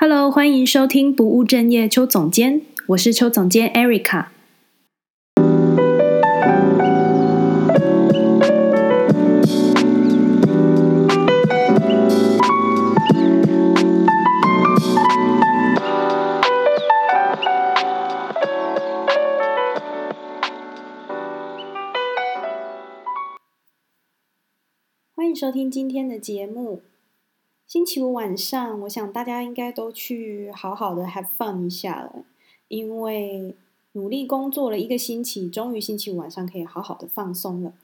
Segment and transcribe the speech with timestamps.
[0.00, 4.26] Hello，欢迎收听不务正业邱总监，我是邱总监 Erica。
[25.16, 26.82] 欢迎收听今天的节目。
[27.68, 32.24] 星期五晚上，我想大家应该都去好好的 have fun 一下了，
[32.68, 33.54] 因为
[33.92, 37.74] 努力工作了一个星期，终于星期五晚上可以好好的放松了。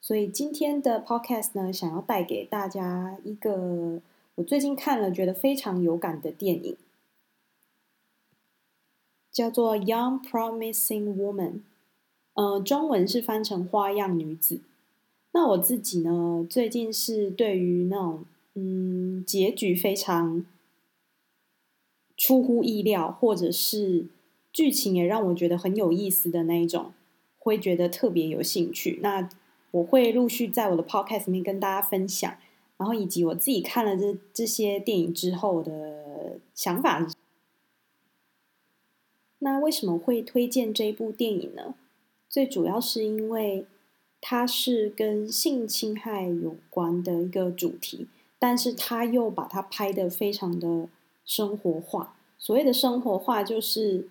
[0.00, 4.00] 所以今天的 podcast 呢，想要带给大家一个
[4.36, 6.78] 我最近看了觉得非常有感的电影，
[9.30, 11.52] 叫做《Young Promising Woman》，
[12.32, 14.54] 呃，中文是翻成《花样女子》。
[15.32, 18.24] 那我自己呢，最近是对于那种。
[18.54, 20.46] 嗯，结局非常
[22.16, 24.06] 出乎意料，或者是
[24.52, 26.92] 剧情也让我觉得很有意思的那一种，
[27.38, 29.00] 会觉得特别有兴趣。
[29.02, 29.28] 那
[29.72, 32.36] 我会陆续在我的 podcast 里面跟大家分享，
[32.76, 37.08] 然后以及我自己看了这这些电影之后的想法。
[39.40, 41.74] 那为什么会推荐这一部电影呢？
[42.28, 43.66] 最主要是因为
[44.20, 48.06] 它是跟性侵害有关的一个主题。
[48.44, 50.86] 但是他又把它拍得非常的
[51.24, 52.14] 生活化。
[52.36, 54.06] 所谓的生活化，就是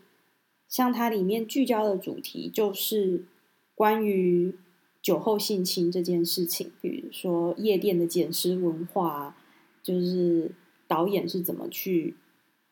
[0.68, 3.26] 像它里面聚焦的主题，就是
[3.76, 4.56] 关于
[5.04, 6.72] 酒后性侵这件事情。
[6.82, 9.38] 比如说夜店的捡尸文化，
[9.84, 10.50] 就是
[10.88, 12.16] 导演是怎么去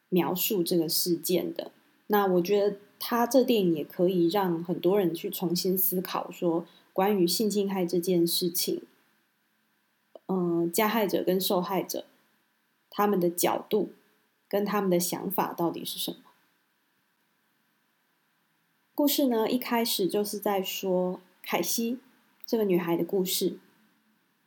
[0.09, 1.71] 描述这个事件的。
[2.07, 8.81] 那我觉得他这电影也可以让很多人去重新思考，说关于性侵害这件事情。
[10.33, 12.05] 嗯，加害者跟受害者，
[12.89, 13.91] 他们的角度
[14.47, 16.17] 跟他们的想法到底是什么？
[18.95, 21.99] 故事呢，一开始就是在说凯西
[22.45, 23.57] 这个女孩的故事。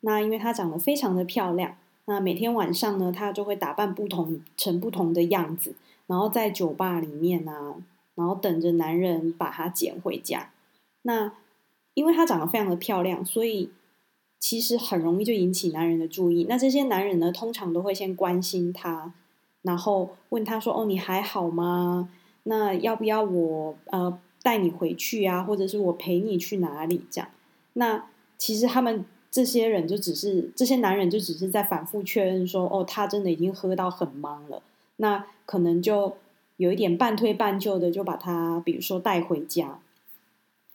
[0.00, 5.74] 那因为她长得非常的漂亮，那每天晚上呢，她就会打扮不同成不同的样子，
[6.06, 7.74] 然后在酒吧里面啊，
[8.14, 10.50] 然后等着男人把她捡回家。
[11.02, 11.34] 那
[11.92, 13.70] 因为她长得非常的漂亮，所以。
[14.46, 16.44] 其实很容易就引起男人的注意。
[16.46, 19.14] 那这些男人呢，通常都会先关心他，
[19.62, 22.10] 然后问他说：“哦，你还好吗？
[22.42, 25.42] 那要不要我呃带你回去啊？
[25.42, 27.30] 或者是我陪你去哪里？”这样。
[27.72, 28.04] 那
[28.36, 34.62] 其实他们这些人就只是这些男人就只是在反复确认说：“哦，他真的已经喝到很忙了。”
[35.00, 36.18] 那可能就
[36.58, 39.80] 有一点半推半就的就把他，比如说带回家。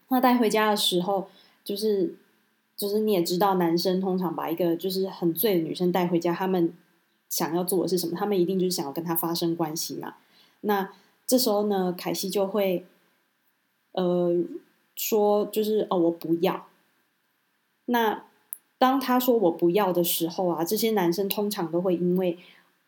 [0.07, 1.27] 那带回家的时候，
[1.63, 2.15] 就是。
[2.79, 6.73] 就是你也知道，男生通常把一个就是很醉的女生带回家，他们
[7.27, 8.15] 想要做的是什么？
[8.15, 10.15] 他们一定就是想要跟她发生关系嘛。
[10.61, 10.89] 那
[11.27, 12.85] 这时候呢，凯西就会
[13.91, 14.33] 呃
[14.95, 16.67] 说，就是哦，我不要。
[17.87, 18.23] 那
[18.77, 22.37] 当他说我不要的时候啊，这些男生通常都会因为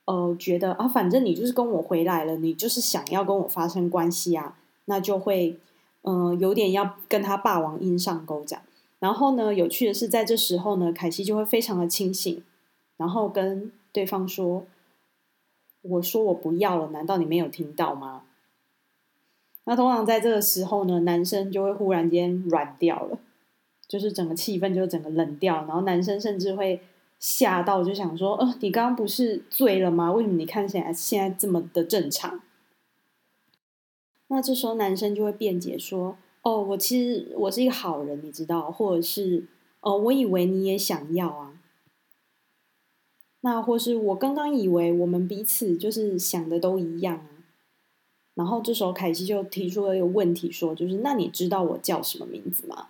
[0.06, 5.59] 呃觉得啊，反正你就是跟我回来了，你就是想要跟我发生关系啊，那就会
[6.03, 8.63] 嗯、有点要跟他霸王硬上钩这样。
[9.02, 12.44] 然后呢，有趣的是，在这时候呢，凯西就会非常的清醒，
[12.98, 14.64] 然后跟对方说
[15.82, 18.26] ：“我说我不要了，难道你没有听到吗？”
[19.66, 23.18] 那通常在这个时候呢，男生就会忽然间软掉了，
[23.88, 26.82] 就是整个气氛就整个冷掉，然后男生甚至会
[27.18, 30.12] 吓到，就想说：“呃，你刚刚不是醉了吗？
[30.12, 32.40] 为什么你看起来现在这么的正常？”
[34.30, 36.18] 那这时候男生就会辩解说。
[36.44, 39.46] 哦，我其实我是一个好人，你知道，或者是
[39.81, 41.59] 哦，我以为你也想要啊，
[43.41, 47.29] 那或是我刚刚以为我们彼此就是想的都一样啊，
[48.34, 52.88] 然后这时候凯西就提出了一个问题，说就是那你知道我叫什么名字吗？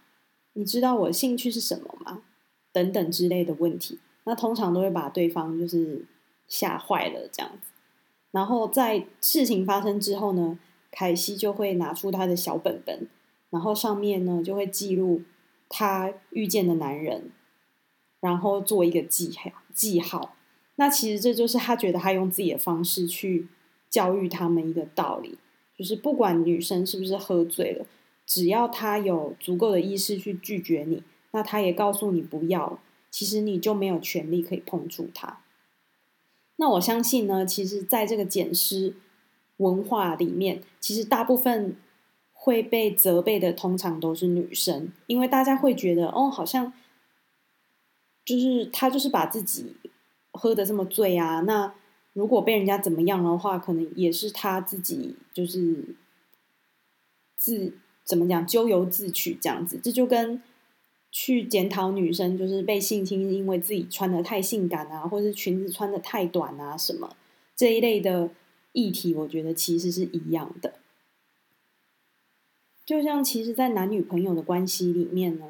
[0.54, 2.24] 你知道我兴趣是什么吗？
[2.72, 6.06] 等等之类的问题，那通常都会把对方就是
[6.48, 7.68] 吓坏了这样子，
[8.32, 10.58] 然后在事情发生之后呢，
[10.90, 13.08] 凯西就会拿出他的小本本。
[13.52, 15.22] 然后上面呢，就会记录
[15.68, 17.32] 他遇见的男人，
[18.22, 20.36] 然后做一个记号记号。
[20.78, 23.48] 那其实这就是他觉得他用自己的方式去
[23.90, 25.38] 教育他们一个道理，
[25.78, 27.86] 就是不管女生是不是喝醉了，
[28.26, 32.80] 只要他有足够的意识去拒绝你，那他也告诉你不要，
[33.12, 35.42] 其实你就没有权利可以碰触他。
[36.56, 38.96] 那我相信呢，其实在这个捡尸
[39.58, 41.76] 文化里面，其实大部分。
[42.44, 46.74] 会被责备的通常都是女生，因为大家会觉得哦，好像
[48.26, 49.76] 就是他就是把自己
[50.32, 51.72] 喝的这么醉啊，那
[52.14, 55.94] 如果被人家怎么样的话，可能也是他自己就是
[57.36, 59.80] 自怎么讲咎由自取这样子。
[59.84, 60.42] 这就跟
[61.12, 67.16] 去检讨女生就是被性侵，因为自己穿的太性感啊，或者是裙子穿的太短啊什么
[67.56, 68.32] 这一类的
[68.72, 70.74] 议题，我觉得其实是一样的。
[72.92, 75.46] 就像其实，在男女朋友的关系里面呢，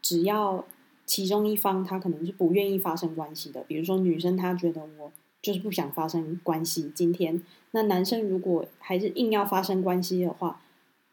[0.00, 0.64] 只要
[1.04, 5.12] 其中一方他可能是不愿意发生关系的，比如说女生她觉得我。
[5.42, 6.92] 就是不想发生关系。
[6.94, 7.42] 今天，
[7.72, 10.62] 那男生如果还是硬要发生关系的话，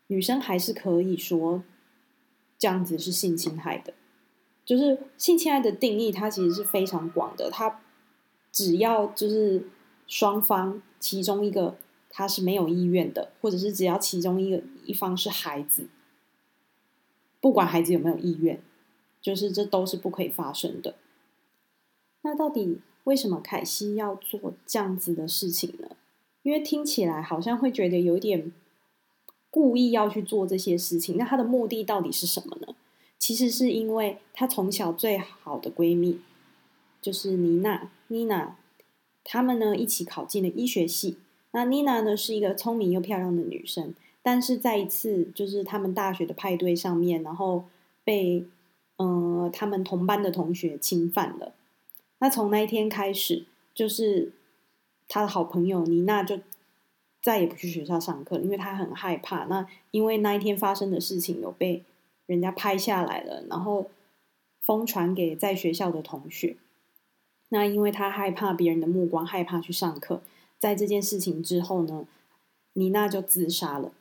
[0.05, 1.63] 女生还是可以说
[2.59, 3.91] 这样子是性侵害的。
[4.63, 7.49] 就是性侵害的定义，它其实是非常广的。
[7.49, 7.81] 它
[8.51, 9.65] 只要就是
[10.05, 11.75] 双方其中一个
[12.11, 15.87] 他是没有意愿的，或者是只要其中一个一方是孩子，
[17.39, 18.59] 不管孩子有没有意愿，
[19.21, 20.95] 就是这都是不可以发生的。
[22.23, 22.79] 那到底？
[23.05, 25.95] 为什么凯西要做这样子的事情呢？
[26.43, 28.51] 因为听起来好像会觉得有点
[29.49, 31.17] 故意要去做这些事情。
[31.17, 32.75] 那她的目的到底是什么呢？
[33.17, 36.19] 其实是因为她从小最好的闺蜜
[37.01, 38.57] 就是妮娜，妮娜，
[39.23, 41.17] 她们呢一起考进了医学系。
[41.51, 43.95] 那妮娜呢是一个聪明又漂亮的女生，
[44.31, 47.65] 但是在一次就是他们大学的派对上面，然后
[48.03, 48.45] 被
[48.97, 51.51] 呃他们同班的同学侵犯了。
[52.19, 54.31] 那从那一天开始，就是
[55.07, 56.39] 他的好朋友妮娜就
[57.23, 59.45] 再也不去学校上课，因为他很害怕。
[59.45, 61.83] 那因为那一天发生的事情有被
[62.27, 63.89] 人家拍下来了，然后
[64.61, 66.55] 疯传给在学校的同学。
[67.47, 70.21] 那因为他害怕别人的目光，害怕去上课，
[70.59, 72.05] 在这件事情之后呢，
[72.73, 73.91] 妮娜就自杀了。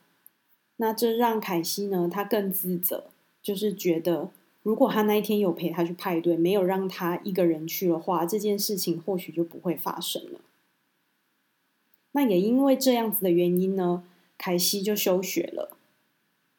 [0.78, 3.04] 那这让凯西呢，他更自责，
[3.40, 4.30] 就是觉得。
[4.64, 10.40] 如果他那一天有陪他去派对，没有让他一个人去的话，这件事情或许就不会发生了。
[12.12, 14.02] 那也因为这样子的原因呢，
[14.36, 15.76] 凯西就休学了。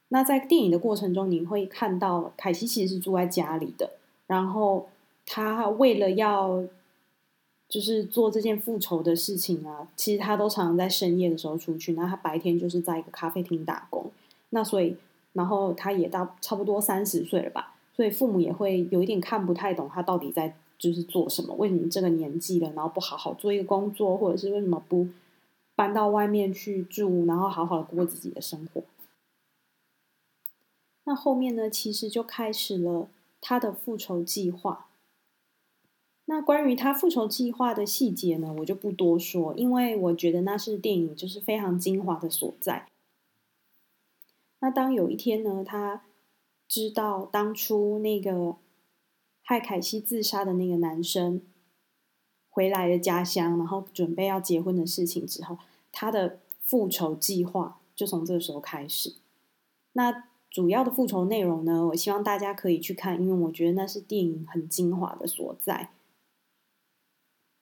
[0.08, 3.92] 那在电影的过程中，你会看到凯西其实是住在家里的，
[4.26, 4.90] 然后
[5.28, 6.64] 他为了要
[7.70, 14.12] 就是做这件复仇的事情啊，其实他都常常在深夜的时候出去，那他白天就是在一个咖啡厅打工。
[14.50, 14.98] 那所以，
[15.34, 17.76] 然后他也到差不多三十岁了吧。
[17.94, 25.08] 所以父母也会有一点看不太懂他到底在就是做什么，为什么这个年纪了，然后不好好做一个工作，或者是为什么不
[25.76, 28.82] 搬到外面去住，然后好好的过自己的生活。
[31.04, 33.08] 那后面呢，其实就开始了
[33.40, 34.88] 他的复仇计划。
[36.30, 42.88] 那关于他复仇计划的细节呢，我就不多说，因为我觉得那是电影就是非常精华的所在。
[44.60, 46.04] 那当有一天呢，他。
[46.72, 48.56] 知道当初那个
[49.42, 51.42] 害凯西自杀的那个男生
[52.52, 55.58] 回来了家乡，然后准备要结婚的事情之后，
[55.92, 59.16] 他的复仇计划就从这个时候开始。
[59.94, 65.90] 那主要的复仇内容呢，我希望大家可以去看，因为我觉得那是电影很精华的所在。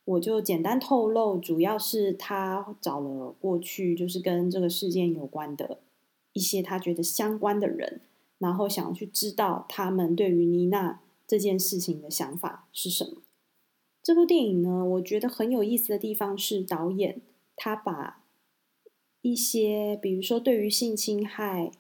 [0.07, 5.79] 我就简单透露，主要是他找了过去就是跟这个事件有关的
[6.33, 8.01] 一些他觉得相关的人。
[8.39, 13.23] 然后想要去知道他们对于妮娜这件事情的想法是什么。
[14.03, 17.19] 这部电影呢，我觉得很有意思的地方是导演
[17.55, 18.23] 他把
[19.23, 21.71] 一些，比如说对于性侵害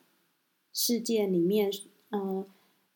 [0.73, 1.71] 事件里面，
[2.09, 2.47] 嗯、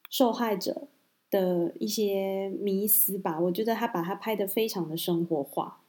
[0.10, 0.88] 受害者
[1.32, 5.82] 的一些迷思吧，我觉得他把它拍得非常的生活化。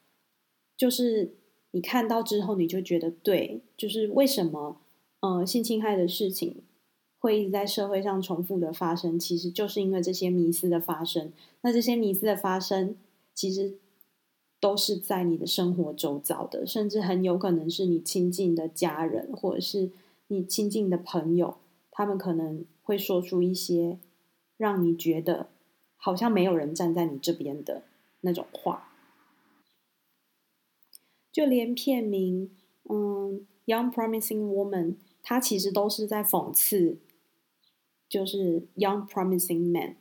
[0.76, 1.34] 就是
[1.72, 4.80] 你看到之后，你就觉得对，就是为什么，
[5.20, 6.62] 呃，性侵害的事情。
[7.18, 11.32] 会一直在社会上重复的发生，其实就是因为这些迷思的发生。
[11.60, 12.96] 那这些迷思的发生，
[13.32, 13.74] 其实
[14.58, 19.92] 都是在你的生活周遭的，甚至很有可能是你亲近的家人，或者是
[20.26, 21.58] 你亲近的朋友，
[21.92, 24.00] 他们可能会说出一些
[24.62, 25.48] 让你觉得
[25.96, 27.82] 好像没有人站在你这边的
[28.20, 28.92] 那种话。
[31.32, 32.50] 就连片名，
[32.88, 34.86] 嗯，《Young Promising Woman》，
[35.22, 36.98] 它其实都是在讽刺。
[38.08, 39.96] 就是 young promising man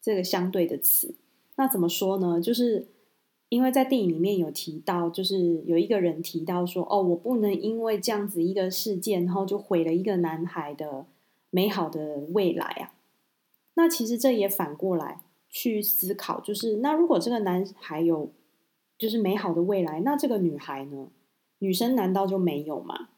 [0.00, 1.14] 这个相对的词，
[1.56, 2.40] 那怎么说呢？
[2.40, 2.88] 就是
[3.50, 11.04] 因为在电影里面有提到，就是有一个人提到说：“哦，我不能因为这样子一个事件，然后就毁了一个男孩的
[11.50, 12.94] 美好的未来啊。”
[13.74, 18.32] 那其实这也反过来去思考，就是那如果这个男孩有
[18.96, 21.08] 就是美好的未来，那这个女孩呢？
[21.58, 23.10] 女生难道就没有吗？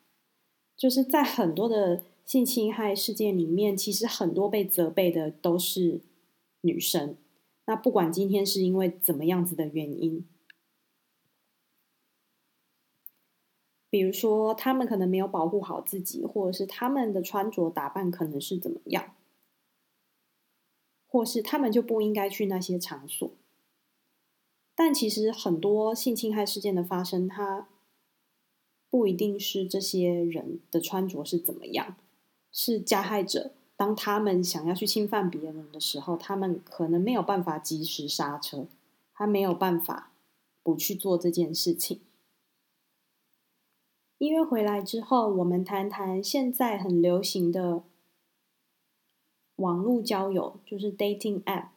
[0.76, 2.02] 就是在很多的。
[2.24, 6.00] 性侵害事件里面，其实很多被责备的都是
[6.62, 7.18] 女生。
[7.66, 10.26] 那不管今天是因为怎么样子的原因，
[13.90, 19.14] 比如说他们可能没有保护好自己，或者是他们的穿着打扮可能是怎么样，
[21.14, 23.30] 或是他们就不应该去那些场所。
[24.74, 27.68] 但其实很多性侵害事件的发生，它
[28.90, 31.94] 不一定是这些人的穿着是怎么样，
[32.50, 38.66] 是加害者当他们想要去侵犯别人的时候，他们可能没有办法及时刹车，
[39.12, 40.10] 他没有办法
[40.64, 42.00] 不去做这件事情。
[44.18, 47.84] 音乐回来之后，我们谈谈现在很流行的
[49.64, 51.68] 网络交友，就是 dating app，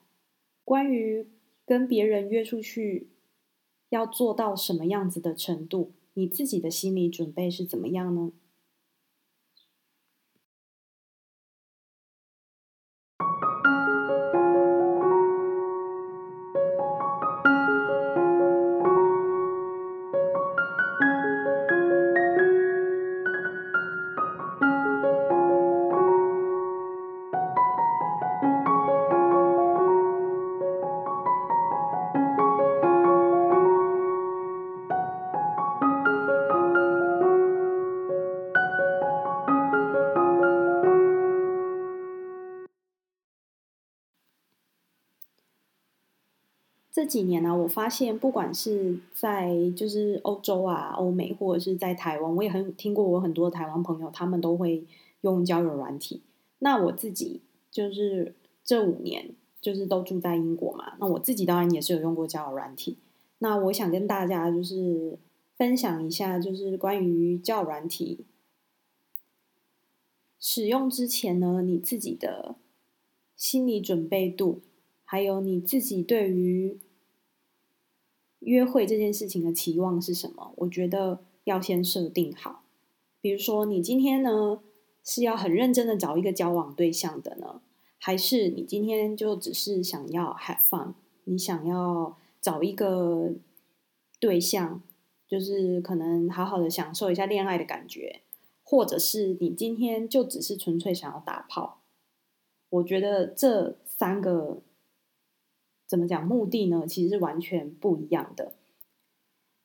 [0.63, 1.27] 关于。
[1.70, 3.10] 跟别人约出去，
[3.89, 5.91] 要做到什么样子的程度？
[6.13, 8.32] 你自己的心理准备是怎么样呢？
[46.97, 54.83] 这几年呢、我发现不管是在就是欧洲啊、欧美，或者是在台湾，我也很听过我很多台湾朋友，他们都会
[55.21, 56.23] 用交友软体。
[56.57, 59.29] 那我自己就是这五年
[59.61, 62.97] 就是都住在英国嘛，那我自己当然也是有用过交友软体。
[63.37, 65.19] 那我想跟大家就是
[65.55, 68.25] 分享一下，就是关于交友软体
[70.39, 72.55] 使用之前呢，你自己的
[73.35, 74.61] 心理准备度，
[75.05, 76.79] 还有你自己对于
[78.47, 80.53] 约会这件事情的期望是什么？
[80.55, 82.63] 我觉得要先设定好。
[83.19, 84.61] 比如说，你今天呢
[85.03, 87.61] 是要很认真的找一个交往对象的呢，
[87.97, 90.93] 还是你今天就只是想要 have fun？
[91.25, 93.33] 你想要找一个
[94.17, 94.81] 对象，
[95.27, 98.21] 就是可能好好的享受一下恋爱的感觉，
[98.63, 101.81] 或者是你今天就只是纯粹想要打炮？
[102.69, 104.61] 我觉得这三个。
[105.88, 106.27] 怎么讲？
[106.27, 108.53] 目的呢，其实是完全不一样的。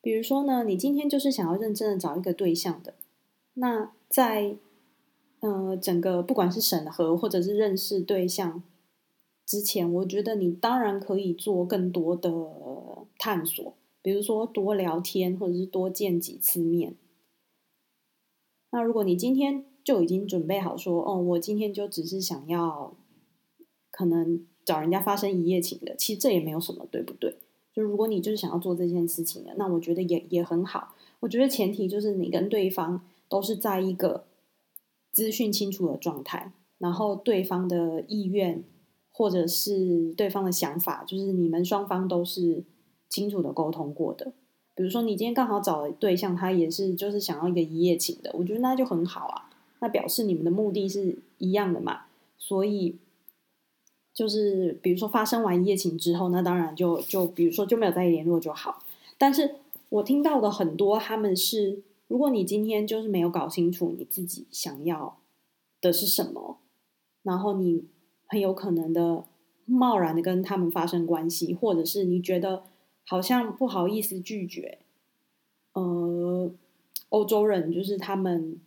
[0.00, 2.94] 比如说呢，你今天就是想要认真的找一个对象的，
[3.54, 4.56] 那在
[5.40, 8.62] 呃整个不管是审核或者是认识对象
[9.44, 12.30] 之前，我觉得你当然可以做更多的
[13.18, 16.94] 探索，比如说多聊天，或者是多见几次面。
[18.70, 22.96] 那如果你今天就已经准备好说，哦，我今天就只是想要
[23.90, 24.46] 可能。
[24.64, 27.36] 找人家发生一夜情的，其实这也没有什么，对不对？
[27.74, 30.94] 就如果你就是想要做这件事情的，那我觉得也也很好。
[31.20, 34.24] 我觉得前提就是你跟对方都是在一个
[35.10, 38.62] 资讯清楚的状态，然后对方的意愿
[39.10, 42.62] 或者是对方的想法，就是你们双方都是
[43.08, 44.32] 清楚的沟通过的。
[44.74, 49.50] 比如说你今天刚好找了对象，他也是就是想要一个一夜情的，我觉得那就很好啊，
[49.80, 52.02] 那表示你们的目的是一样的嘛，
[52.36, 52.98] 所以。
[54.14, 58.82] 就是比如说发生完一夜情之后，那当然就就比如说就没有再联络就好。
[59.16, 59.54] 但是
[59.88, 65.16] 我听到的很多，他们是如果你今天就是没有搞清楚你自己想要
[65.80, 66.58] 的是什么，
[67.22, 67.84] 然后你
[68.26, 69.24] 很有可能的
[69.64, 72.64] 贸然的跟他们发生关系，或者是你觉得
[73.06, 74.80] 好像不好意思拒绝。
[75.72, 76.50] 呃，
[77.08, 78.60] 欧洲人就是他们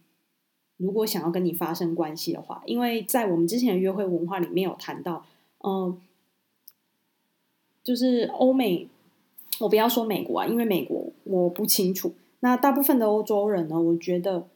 [0.78, 5.24] 如果想要跟你发生关系的话，因为在我们之前的约会文化里面有谈到。
[5.66, 6.00] 嗯，
[7.84, 8.88] 就是欧美，
[9.60, 12.14] 我不要说美国啊，因为美国我不清楚。
[12.42, 14.48] 那大部分的欧洲人呢，我觉得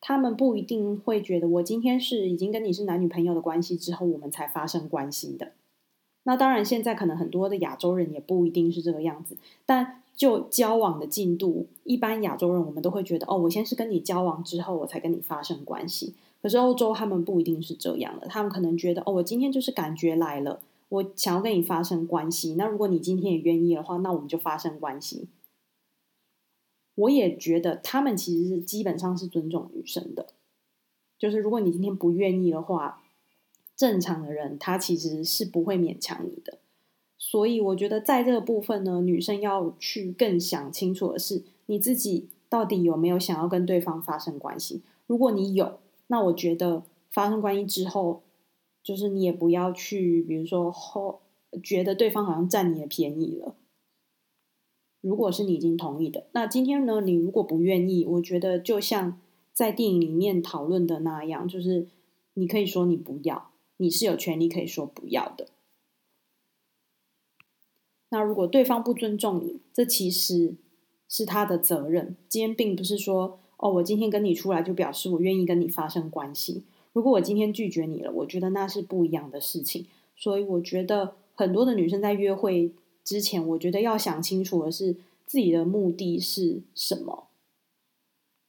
[0.00, 5.50] 他们不一定会觉得我今天是已经跟你是男女朋友的关系之后，我们才发生关系的。
[6.22, 9.36] 那当然，现在可能很多的亚洲人也不一定是这个样子。
[9.66, 16.14] 但就交往的进度，一般亚洲人我们都会觉得，哦，我先是跟你交往之后，我才跟你发生关系。
[16.42, 22.56] 可是欧洲他们不一定是这样的，他们可能觉得哦，我今天就是感觉来了，我想要跟你发生关系。
[22.56, 25.28] 那如果你今天也愿意的话，那我们就发生关系。
[26.96, 30.26] 我也觉得他们其实是基本上是尊重女生的，
[31.18, 33.02] 就是如果你今天不愿意的话，
[33.74, 36.58] 正常的人他其实是不会勉强你的。
[37.16, 44.82] 所以我觉得在这个部分呢，女生要去更想清楚的是，你自己到底有没有想要跟对方发生关系。
[45.06, 45.78] 如果你有，
[46.12, 48.22] 那我觉得发生关系之后，
[48.82, 51.22] 就是你也不要去，比如说后
[51.64, 53.56] 觉得对方好像占你的便宜了。
[55.00, 59.22] 如果是你已经同意的，那今天呢，你如果不愿意，我觉得就像
[59.54, 61.88] 在电影里面讨论的那样，就是
[62.34, 65.48] 你可以说你不要，你是有权利可以说不要的。
[68.10, 70.56] 那如果对方不尊重你，这其实
[71.08, 72.18] 是他的责任。
[72.28, 76.64] 今天并不是说，哦，我今天跟你出来就表示我愿意跟你发生关系。
[76.92, 79.86] 如果我今天拒绝你了，我觉得那是不一样的事情。
[80.16, 82.72] 所以我觉得很多的女生在约会
[83.04, 87.28] 之前，我觉得要想清楚的是自己的目的是什么，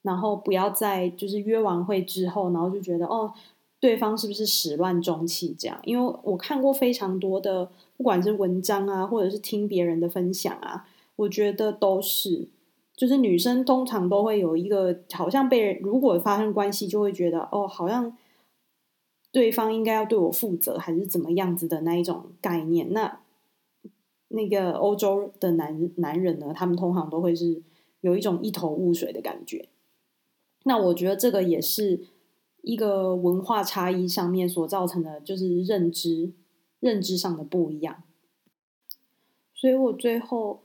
[0.01, 3.33] 然后不要在就是约完会之后，然后就觉得哦，
[3.79, 5.79] 对方是不是始乱终弃这样？
[5.83, 7.69] 因为我看过非常多的。
[7.95, 12.47] 不管是文章啊，或者是听别人的分享啊，我觉得都是，
[12.95, 18.17] 就是女生通常都会有一个，好像被人如果发生关系，就会觉得哦，好像
[19.31, 22.91] 对方应该要对我负责，还是怎么样子的那一种概念。
[22.93, 23.19] 那
[24.29, 27.61] 那个欧洲的男男人呢，他们通常都会是
[28.01, 29.69] 有一种一头雾水的感觉。
[30.63, 32.01] 那我觉得这个也是
[32.61, 36.33] 一个文化差异上面所造成的，就是认知。
[36.79, 38.03] 认知上的不一样，
[39.53, 40.62] 所以我最后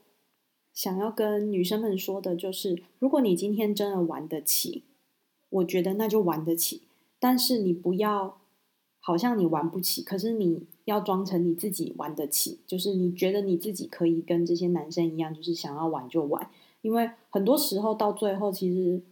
[0.78, 4.84] 想要跟女生们说的就是：如果你今天真的玩得起，
[5.48, 6.82] 我觉得那就玩得起。
[7.18, 8.38] 但是你不要
[9.00, 16.48] 好像你玩不起，可是你要装成你自己玩得起，就是你觉得你自己可以跟这些男生一样，就是想要玩就玩。
[16.82, 19.02] 因为很多时候到最后，其实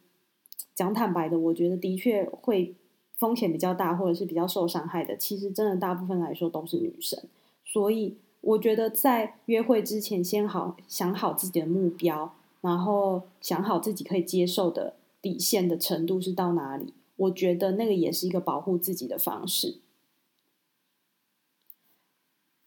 [0.73, 2.77] 讲坦白的，我觉得的确会。
[3.19, 7.19] 风险比较大，或者是比较受伤害的，其实真的大部分来说都是女生。
[7.65, 16.93] 所以我觉得在约会之前，先好想好自己的目标，然后想好自己可以接受的底线的程度是到哪里。
[17.17, 19.79] 我觉得那个也是一个保护自己的方式。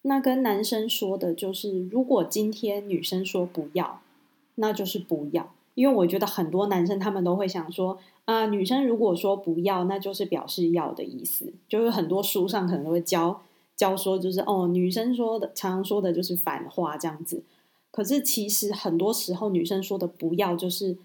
[0.02, 4.02] 那跟男生说的就是，如果今天女生说不要，
[4.56, 5.54] 那就是不要。
[5.76, 11.54] 因为我觉得很多男生他们都会想说啊，女生如果说不要，那就是表示要的意思。
[11.70, 13.42] 就是很多书上可能都会教
[13.80, 17.46] 教说，就是哦，女生说的常常说的就是反话这样子。
[17.92, 20.98] 可是其实很多时候女生说的不要，就是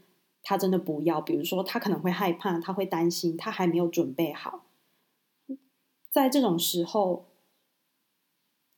[0.43, 1.21] 她真的不要。
[1.21, 4.65] 比如说她可能会害怕，她会担心，她还没有准备好。
[6.11, 7.27] 在这种时候，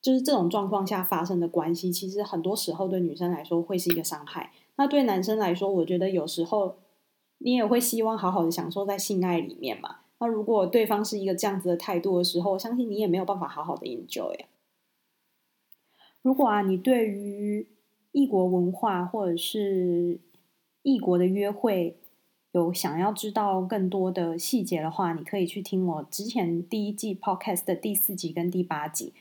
[0.02, 4.52] 就是这种状况下发生的关系，其实很多时候对女生来说会是一个伤害。
[4.76, 6.76] 那对男生来说，我觉得有时候
[7.38, 10.00] 你也会希望好好的享受在性爱里面嘛。
[10.18, 14.46] 那如果对方是一个这样子的态度的时候，我相信你也没有办法好好的 enjoy。
[16.22, 17.66] 如果啊，你对于
[18.12, 20.18] 异国文化或者是
[20.82, 21.98] 异国的约会
[22.52, 29.12] 有想要知道更多的细节的话，你可以去听我之前第一季 podcast 的第四集跟第八集。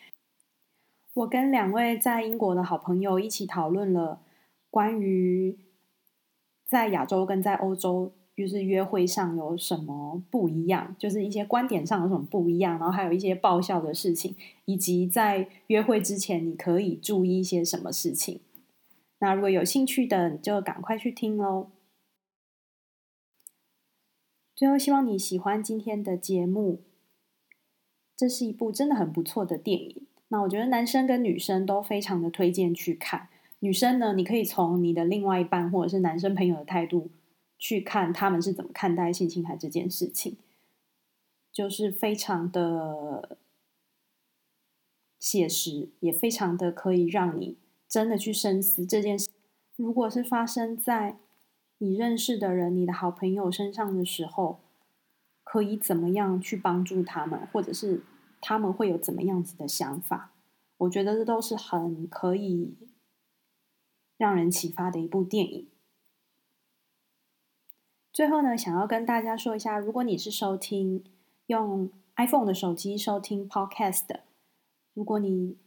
[1.13, 4.21] 我跟两位在英国的好朋友一起讨论了。
[4.69, 5.58] 关于
[6.65, 18.41] 在亚洲跟在欧洲，就是约会上有什么不一样，就是一些观点上有什么不一样，然后还有一些爆笑的事情，以及在约会之前你可以注意一些什么事情。
[19.19, 21.67] 那如果有兴趣的，你就赶快去听哦。
[24.54, 26.82] 最后，希望你喜欢今天的节目。
[28.17, 33.28] 这是一部真的很不错的电影，那我觉得男生跟女生都非常的推荐去看。
[33.60, 37.10] 女生呢，你可以从你的另外一半或者是男生朋友的态度
[37.58, 40.38] 去看他们是怎么看待性侵害这件事情，
[41.52, 43.38] 就是非常的
[45.20, 49.30] 写实，也非常的可以让你真的去深思这件事。
[49.76, 51.18] 如果是发生在
[51.78, 54.60] 你认识的人、你的好朋友身上的时候，
[55.44, 58.04] 可以怎么样去帮助他们，或者是
[58.41, 60.34] 他们会有怎么样子的想法？
[60.78, 62.76] 我觉得这都是很可以。
[64.18, 65.68] 让人启发的一部电影。
[68.15, 71.04] 最后呢，想要跟大家说一下，如果你是收听
[71.47, 74.21] 用 iPhone 的手机收听 Podcast 的，
[74.93, 75.58] 如果你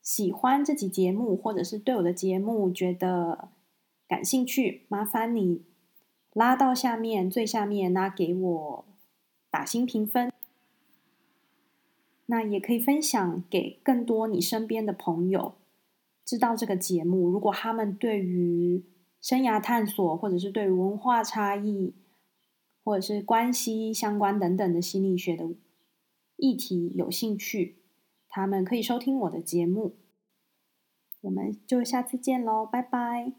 [0.00, 3.50] 喜欢这集节目，或者是对我的节目觉得
[4.08, 5.62] 感兴趣，麻烦你
[6.32, 8.84] 拉到下面最下面，那给我
[9.50, 10.32] 打星评分。
[12.24, 15.56] 那也可以分享给更多你身边的朋友。
[16.24, 18.86] 知道这个节目，如果他们对于
[19.20, 21.94] 生涯探索，或者是对文化差异，
[22.82, 25.44] 或者是关系相关等等的心理学的
[26.36, 27.82] 议题有兴趣，
[28.28, 29.96] 他们可以收听我的节目。
[31.20, 33.34] 我们就下次见喽，拜拜。